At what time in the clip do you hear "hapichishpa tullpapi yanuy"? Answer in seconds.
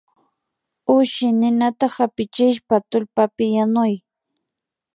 1.95-3.93